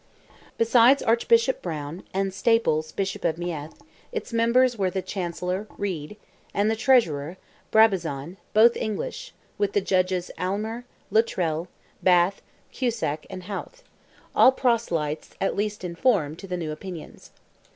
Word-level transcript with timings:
Besides 0.57 1.03
Archbishop 1.03 1.61
Browne 1.61 2.01
and 2.11 2.33
Staples, 2.33 2.91
Bishop 2.91 3.23
of 3.23 3.37
Meath, 3.37 3.79
its 4.11 4.33
members 4.33 4.75
were 4.75 4.89
the 4.89 5.03
Chancellor, 5.03 5.67
Read, 5.77 6.17
and 6.55 6.71
the 6.71 6.75
Treasurer, 6.75 7.37
Brabazon, 7.69 8.37
both 8.51 8.75
English, 8.75 9.31
with 9.59 9.73
the 9.73 9.79
Judges 9.79 10.31
Aylmer, 10.39 10.85
Luttrel, 11.11 11.67
Bath, 12.01 12.41
Cusack, 12.71 13.27
and 13.29 13.43
Howth—all 13.43 14.53
proselytes, 14.53 15.35
at 15.39 15.55
least 15.55 15.83
in 15.83 15.93
form, 15.93 16.35
to 16.37 16.47
the 16.47 16.57
new 16.57 16.71
opinions. 16.71 17.29